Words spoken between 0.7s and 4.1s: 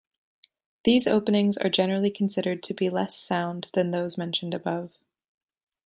These openings are generally considered to be less sound than